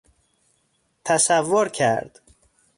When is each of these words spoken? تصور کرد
تصور 1.05 1.69
کرد 1.69 2.21